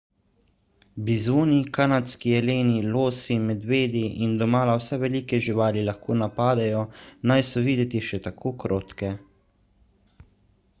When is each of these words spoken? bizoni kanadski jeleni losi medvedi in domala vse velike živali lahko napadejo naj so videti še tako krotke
bizoni 1.09 1.57
kanadski 1.77 2.31
jeleni 2.35 2.79
losi 2.95 3.37
medvedi 3.43 4.01
in 4.29 4.33
domala 4.41 4.79
vse 4.81 4.99
velike 5.05 5.41
živali 5.49 5.85
lahko 5.91 6.19
napadejo 6.25 6.83
naj 7.35 7.39
so 7.53 7.67
videti 7.71 8.05
še 8.11 8.23
tako 8.31 8.57
krotke 8.67 9.13